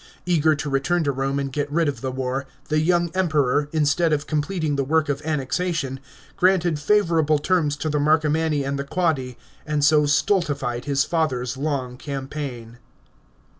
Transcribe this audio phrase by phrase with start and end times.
[0.25, 4.11] Eager to return to Rome and get rid of the war, the young Emperor, instead
[4.11, 5.99] of completing the work of annexation,
[6.35, 11.97] granted favourable terms to the Marcomanni and the Quadi, and so stultified his father's long
[11.97, 12.79] campaign.